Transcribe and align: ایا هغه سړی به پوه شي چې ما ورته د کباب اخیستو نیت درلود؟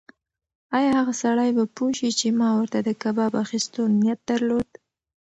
ایا 0.77 0.91
هغه 0.99 1.13
سړی 1.23 1.49
به 1.57 1.63
پوه 1.75 1.91
شي 1.97 2.09
چې 2.19 2.27
ما 2.39 2.49
ورته 2.59 2.77
د 2.81 2.89
کباب 3.03 3.31
اخیستو 3.43 3.81
نیت 3.99 4.19
درلود؟ 4.29 4.69